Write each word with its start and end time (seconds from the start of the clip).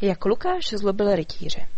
Jak 0.00 0.24
Lukáš 0.24 0.68
zlobil 0.68 1.16
rytíře. 1.16 1.68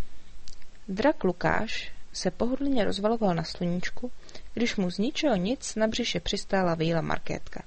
Drak 0.89 1.25
Lukáš 1.25 1.93
se 2.13 2.31
pohodlně 2.31 2.85
rozvaloval 2.85 3.35
na 3.35 3.45
sluníčku, 3.45 4.11
když 4.55 4.77
mu 4.77 4.91
z 4.91 4.99
ničeho 4.99 5.37
nic 5.37 5.75
na 5.75 5.87
břiše 5.87 6.21
přistála 6.21 6.75
výla 6.75 7.01
Markétka. 7.01 7.63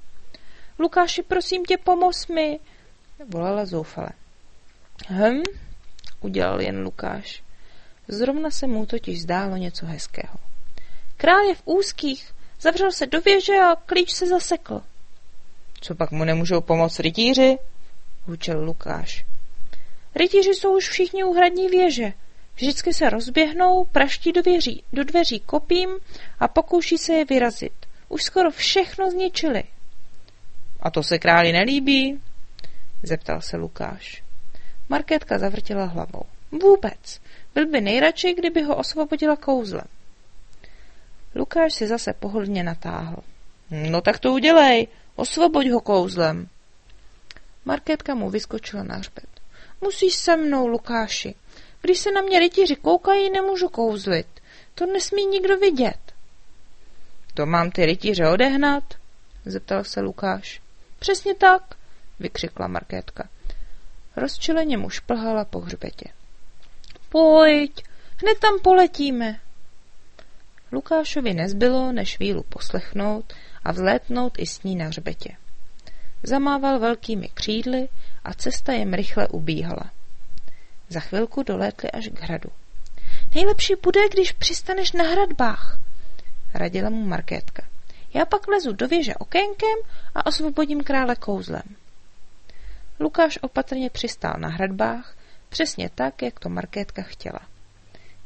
Lukáši, 0.80 1.24
prosím 1.24 1.66
tě, 1.66 1.78
pomoz 1.78 2.28
mi, 2.28 2.60
volala 3.28 3.66
zoufale. 3.66 4.10
Hm, 5.10 5.42
udělal 6.22 6.62
jen 6.62 6.84
Lukáš. 6.84 7.44
Zrovna 8.08 8.50
se 8.50 8.68
mu 8.68 8.86
totiž 8.86 9.22
zdálo 9.22 9.56
něco 9.58 9.86
hezkého. 9.86 10.36
Král 11.18 11.44
je 11.44 11.56
v 11.56 11.62
úzkých, 11.66 12.34
zavřel 12.62 12.92
se 12.92 13.06
do 13.08 13.22
věže 13.22 13.54
a 13.54 13.76
klíč 13.76 14.12
se 14.12 14.28
zasekl. 14.28 14.82
Co 15.82 15.96
pak 15.96 16.12
mu 16.12 16.24
nemůžou 16.24 16.62
pomoct 16.62 17.00
rytíři? 17.00 17.58
hučel 18.26 18.64
Lukáš. 18.64 19.26
Rytíři 20.16 20.50
jsou 20.50 20.78
už 20.78 20.90
všichni 20.90 21.24
u 21.24 21.34
hradní 21.34 21.68
věže. 21.68 22.14
Vždycky 22.56 22.94
se 22.94 23.10
rozběhnou, 23.10 23.84
praští 23.92 24.32
do, 24.32 24.42
věří, 24.42 24.84
do 24.94 25.04
dveří 25.04 25.40
kopím 25.40 25.90
a 26.40 26.48
pokouší 26.48 26.98
se 26.98 27.14
je 27.14 27.26
vyrazit. 27.26 27.74
Už 28.10 28.24
skoro 28.24 28.52
všechno 28.52 29.12
zničili. 29.12 29.64
A 30.80 30.92
to 30.92 31.04
se 31.04 31.20
králi 31.20 31.52
nelíbí? 31.52 32.22
Zeptal 33.04 33.42
se 33.42 33.58
Lukáš. 33.58 34.24
Markétka 34.90 35.40
zavrtila 35.40 35.86
hlavou. 35.86 36.24
Vůbec. 36.52 37.22
Byl 37.54 37.68
by 37.68 37.82
nejradši, 37.82 38.34
kdyby 38.34 38.62
ho 38.64 38.76
osvobodila 38.76 39.36
kouzlem. 39.36 39.88
Lukáš 41.36 41.74
si 41.74 41.88
zase 41.88 42.14
pohodlně 42.14 42.64
natáhl. 42.64 43.18
No 43.72 44.02
tak 44.02 44.20
to 44.20 44.34
udělej, 44.34 44.88
osvoboď 45.16 45.70
ho 45.70 45.82
kouzlem. 45.82 46.48
Markétka 47.66 48.16
mu 48.16 48.30
vyskočila 48.30 48.84
na 48.84 48.96
hřbet. 48.96 49.31
Musíš 49.82 50.14
se 50.14 50.38
mnou, 50.38 50.68
Lukáši. 50.68 51.36
Když 51.82 52.00
se 52.00 52.12
na 52.12 52.22
mě 52.22 52.40
rytíři 52.40 52.76
koukají, 52.76 53.30
nemůžu 53.30 53.70
kouzlit. 53.70 54.28
To 54.76 54.86
nesmí 54.86 55.26
nikdo 55.26 55.58
vidět. 55.58 56.00
To 57.34 57.46
mám 57.46 57.72
ty 57.72 57.86
rytíře 57.86 58.28
odehnat? 58.28 58.84
zeptal 59.46 59.84
se 59.84 60.02
Lukáš. 60.02 60.62
Přesně 61.00 61.36
tak, 61.36 61.76
vykřikla 62.20 62.68
Markétka. 62.68 63.30
Rozčileně 64.16 64.78
mu 64.78 64.90
šplhala 64.90 65.46
po 65.46 65.60
hřbetě. 65.60 66.06
Pojď, 67.10 67.84
hned 68.22 68.40
tam 68.40 68.60
poletíme. 68.60 69.40
Lukášovi 70.72 71.34
nezbylo, 71.34 71.92
než 71.92 72.20
vílu 72.20 72.44
poslechnout 72.44 73.34
a 73.64 73.72
vzlétnout 73.72 74.40
i 74.40 74.46
s 74.46 74.64
ní 74.64 74.76
na 74.76 74.86
hřbetě. 74.86 75.36
Zamával 76.24 76.80
velkými 76.80 77.30
křídly 77.34 77.90
a 78.24 78.34
cesta 78.34 78.74
jim 78.74 78.94
rychle 78.94 79.28
ubíhala. 79.28 79.92
Za 80.90 81.00
chvilku 81.00 81.44
dolétli 81.44 81.92
až 81.92 82.08
k 82.08 82.20
hradu. 82.20 82.50
Nejlepší 83.36 83.74
bude, 83.84 84.10
když 84.10 84.32
přistaneš 84.32 84.92
na 84.92 85.04
hradbách, 85.04 85.80
radila 86.54 86.90
mu 86.90 87.06
Markétka. 87.06 87.64
Já 88.14 88.26
pak 88.26 88.48
vlezu 88.48 88.74
do 88.74 88.88
věže 88.88 89.16
okénkem 89.16 89.78
a 90.16 90.26
osvobodím 90.26 90.84
krále 90.84 91.16
kouzlem. 91.16 91.76
Lukáš 93.00 93.40
opatrně 93.42 93.90
přistál 93.90 94.34
na 94.38 94.50
hradbách, 94.50 95.16
přesně 95.50 95.90
tak, 95.96 96.22
jak 96.22 96.40
to 96.40 96.50
Markétka 96.50 97.02
chtěla. 97.02 97.40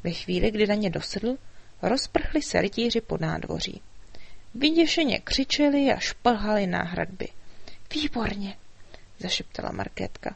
Ve 0.03 0.11
chvíli, 0.11 0.51
kdy 0.51 0.67
na 0.67 0.75
ně 0.75 0.89
dosedl, 0.89 1.38
rozprchli 1.81 2.41
se 2.41 2.61
rytíři 2.61 3.01
po 3.01 3.17
nádvoří. 3.17 3.81
Vyděšeně 4.55 5.19
křičeli 5.19 5.93
a 5.93 5.99
šplhali 5.99 6.67
na 6.67 6.83
hradby. 6.83 7.27
Výborně, 7.93 8.57
zašeptala 9.19 9.71
Markétka 9.71 10.35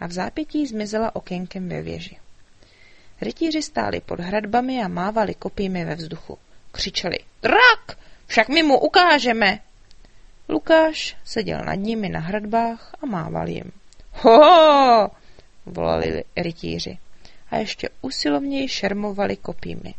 a 0.00 0.06
v 0.06 0.12
zápětí 0.12 0.66
zmizela 0.66 1.16
okénkem 1.16 1.68
ve 1.68 1.82
věži. 1.82 2.16
Rytíři 3.20 3.62
stáli 3.62 4.00
pod 4.00 4.20
hradbami 4.20 4.82
a 4.82 4.88
mávali 4.88 5.34
kopími 5.34 5.84
ve 5.84 5.94
vzduchu. 5.94 6.38
Křičeli, 6.72 7.18
drak, 7.42 7.98
však 8.26 8.48
my 8.48 8.62
mu 8.62 8.80
ukážeme. 8.80 9.58
Lukáš 10.48 11.16
seděl 11.24 11.60
nad 11.64 11.74
nimi 11.74 12.08
na 12.08 12.20
hradbách 12.20 12.94
a 13.02 13.06
mával 13.06 13.48
jim. 13.48 13.72
Ho, 14.12 15.10
volali 15.66 16.24
rytíři 16.36 16.98
a 17.50 17.56
ještě 17.56 17.88
usilovněji 18.02 18.68
šermovali 18.68 19.36
kopími. 19.36 19.94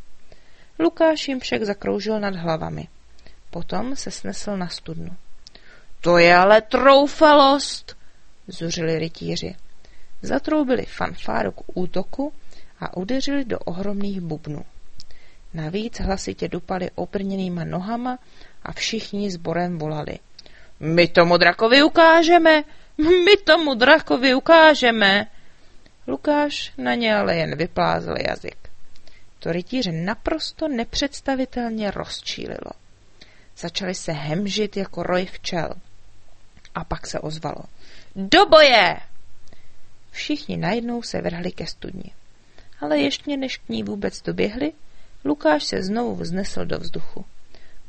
Lukáš 0.79 1.27
jim 1.27 1.39
však 1.39 1.63
zakroužil 1.63 2.19
nad 2.19 2.35
hlavami. 2.35 2.87
Potom 3.49 3.95
se 3.95 4.11
snesl 4.11 4.57
na 4.57 4.67
studnu. 4.67 5.15
To 6.01 6.17
je 6.17 6.35
ale 6.35 6.61
troufalost, 6.61 7.97
zuřili 8.51 8.99
rytíři. 8.99 9.55
Zatroubili 10.21 10.85
fanfáru 10.85 11.51
k 11.51 11.61
útoku 11.73 12.33
a 12.79 12.97
udeřili 12.97 13.45
do 13.45 13.59
ohromných 13.59 14.21
bubnů. 14.21 14.65
Navíc 15.53 15.99
hlasitě 15.99 16.47
dupali 16.47 16.89
oprněnýma 16.95 17.63
nohama 17.63 18.19
a 18.63 18.71
všichni 18.71 19.31
sborem 19.31 19.77
volali. 19.77 20.19
My 20.79 21.07
tomu 21.07 21.37
drakovi 21.37 21.83
ukážeme, 21.83 22.63
my 22.97 23.37
tomu 23.43 23.73
drakovi 23.73 24.33
ukážeme. 24.33 25.27
Lukáš 26.07 26.73
na 26.77 26.95
ně 26.95 27.15
ale 27.15 27.35
jen 27.35 27.57
vyplázel 27.57 28.15
jazyk. 28.27 28.69
To 29.39 29.51
rytíře 29.51 29.91
naprosto 29.91 30.67
nepředstavitelně 30.67 31.91
rozčílilo. 31.91 32.71
Začali 33.57 33.95
se 33.95 34.11
hemžit 34.11 34.77
jako 34.77 35.03
roj 35.03 35.25
včel. 35.25 35.69
A 36.79 36.83
pak 36.83 37.07
se 37.07 37.19
ozvalo. 37.19 37.63
Do 38.15 38.45
boje! 38.45 38.97
Všichni 40.11 40.57
najednou 40.57 41.01
se 41.01 41.21
vrhli 41.21 41.51
ke 41.51 41.67
studni. 41.67 42.11
Ale 42.79 42.99
ještě 42.99 43.37
než 43.37 43.57
k 43.57 43.69
ní 43.69 43.83
vůbec 43.83 44.21
doběhli, 44.21 44.73
Lukáš 45.25 45.63
se 45.63 45.83
znovu 45.83 46.15
vznesl 46.15 46.65
do 46.65 46.77
vzduchu. 46.79 47.25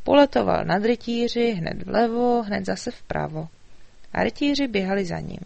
Poletoval 0.03 0.65
nad 0.65 0.85
rytíři, 0.85 1.51
hned 1.53 1.83
vlevo, 1.83 2.43
hned 2.43 2.67
zase 2.67 2.91
vpravo. 2.91 3.49
A 4.13 4.23
rytíři 4.23 4.69
běhali 4.69 5.05
za 5.05 5.21
ním. 5.21 5.41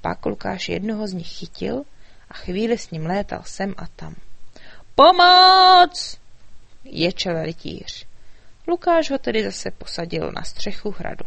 Pak 0.00 0.26
Lukáš 0.26 0.68
jednoho 0.68 1.08
z 1.08 1.12
nich 1.12 1.28
chytil 1.28 1.84
a 2.30 2.34
chvíli 2.34 2.78
s 2.78 2.90
ním 2.90 3.06
létal 3.06 3.42
sem 3.44 3.74
a 3.76 3.86
tam. 3.86 4.14
Pomoc! 4.94 6.18
ječel 6.84 7.42
rytíř. 7.42 8.06
Lukáš 8.68 9.10
ho 9.10 9.18
tedy 9.18 9.44
zase 9.44 9.70
posadil 9.70 10.32
na 10.32 10.42
střechu 10.42 10.90
hradu. 10.90 11.24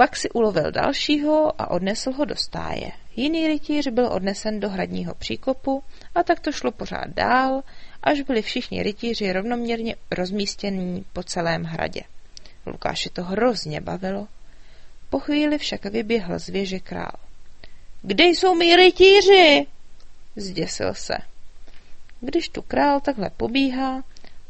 Pak 0.00 0.16
si 0.16 0.30
ulovil 0.30 0.70
dalšího 0.70 1.60
a 1.62 1.70
odnesl 1.70 2.12
ho 2.12 2.24
do 2.24 2.36
stáje. 2.36 2.92
Jiný 3.16 3.48
rytíř 3.48 3.88
byl 3.88 4.06
odnesen 4.06 4.60
do 4.60 4.68
hradního 4.68 5.14
příkopu 5.14 5.84
a 6.14 6.22
tak 6.22 6.40
to 6.40 6.52
šlo 6.52 6.72
pořád 6.72 7.08
dál, 7.08 7.62
až 8.02 8.20
byli 8.20 8.42
všichni 8.42 8.82
rytíři 8.82 9.32
rovnoměrně 9.32 9.96
rozmístění 10.10 11.04
po 11.12 11.22
celém 11.22 11.64
hradě. 11.64 12.00
Lukáše 12.66 13.10
to 13.10 13.22
hrozně 13.22 13.80
bavilo. 13.80 14.28
Po 15.10 15.18
chvíli 15.18 15.58
však 15.58 15.84
vyběhl 15.84 16.38
z 16.38 16.48
věže 16.48 16.78
král. 16.80 17.16
Kde 18.02 18.24
jsou 18.24 18.54
mý 18.54 18.76
rytíři? 18.76 19.66
Zděsil 20.36 20.94
se. 20.94 21.14
Když 22.20 22.48
tu 22.48 22.62
král 22.62 23.00
takhle 23.00 23.30
pobíhá, 23.30 24.02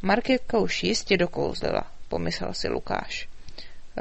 Markétka 0.03 0.59
už 0.59 0.83
jistě 0.83 1.17
dokouzlila, 1.17 1.93
pomyslel 2.09 2.55
si 2.55 2.69
Lukáš. 2.69 3.30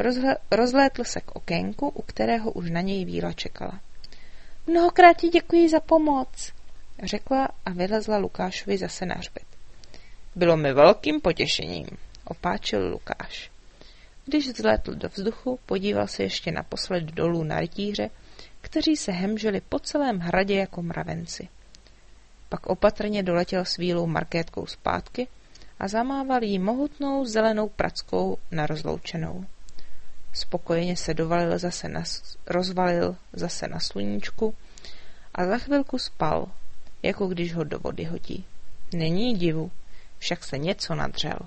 Rozhle, 0.02 0.38
rozlétl 0.52 1.04
se 1.04 1.22
k 1.22 1.36
okénku, 1.36 1.90
u 1.90 2.02
kterého 2.02 2.52
už 2.52 2.70
na 2.70 2.82
něj 2.82 3.06
víla 3.06 3.34
čekala. 3.34 3.80
Mnohokrát 4.68 5.18
ti 5.18 5.30
děkuji 5.30 5.70
za 5.70 5.80
pomoc, 5.80 6.54
řekla 7.04 7.50
a 7.66 7.72
vylezla 7.72 8.18
Lukášovi 8.18 8.78
zase 8.78 9.06
na 9.06 9.16
hřbet. 9.16 9.44
Bylo 10.36 10.58
mi 10.58 10.74
velkým 10.74 11.22
potěšením, 11.22 11.88
opáčil 12.26 12.90
Lukáš. 12.90 13.52
Když 14.26 14.48
vzlétl 14.48 14.96
do 14.96 15.10
vzduchu, 15.10 15.60
podíval 15.66 16.08
se 16.08 16.24
ještě 16.24 16.52
naposled 16.52 17.04
dolů 17.04 17.44
na 17.44 17.60
rytíře, 17.60 18.10
kteří 18.62 18.96
se 18.96 19.12
hemželi 19.12 19.62
po 19.62 19.80
celém 19.80 20.20
hradě 20.20 20.56
jako 20.56 20.82
mravenci. 20.82 21.48
Pak 22.50 22.68
opatrně 22.68 23.24
doletěl 23.24 23.66
s 23.66 23.78
vílou 23.78 24.08
markétkou 24.08 24.66
zpátky 24.66 25.28
a 25.80 25.88
zamával 25.88 26.44
jí 26.44 26.60
mohutnou 26.60 27.26
zelenou 27.26 27.70
prackou 27.70 28.38
na 28.52 28.66
rozloučenou. 28.66 29.46
Spokojeně 30.40 30.98
se 30.98 31.14
dovalil 31.14 31.60
zase 31.60 31.88
na, 31.90 32.04
rozvalil 32.48 33.16
zase 33.34 33.68
na 33.68 33.80
sluníčku 33.80 34.56
a 35.34 35.46
za 35.46 35.58
chvilku 35.58 35.98
spal, 35.98 36.48
jako 37.04 37.28
když 37.28 37.54
ho 37.54 37.64
do 37.64 37.80
vody 37.80 38.04
hodí. 38.04 38.46
Není 38.94 39.36
divu, 39.36 39.72
však 40.18 40.44
se 40.44 40.58
něco 40.58 40.96
nadřel. 40.96 41.40